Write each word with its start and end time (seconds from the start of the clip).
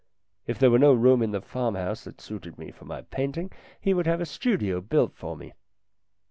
If 0.47 0.57
there 0.57 0.71
were 0.71 0.79
no 0.79 0.93
room 0.93 1.21
in 1.21 1.29
the 1.29 1.41
farmhouse 1.43 2.05
that 2.05 2.19
suited 2.19 2.57
me 2.57 2.71
for 2.71 2.85
my 2.85 3.03
painting 3.03 3.51
he 3.79 3.93
would 3.93 4.07
have 4.07 4.19
a 4.19 4.25
studio 4.25 4.81
built 4.81 5.13
for 5.13 5.37
me. 5.37 5.53